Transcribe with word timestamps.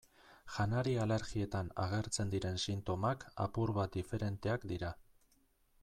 Janari-alergietan 0.53 1.69
agertzen 1.83 2.33
diren 2.33 2.57
sintomak 2.63 3.27
apur 3.47 3.75
bat 3.81 3.99
diferenteak 4.01 4.71
dira. 4.75 4.95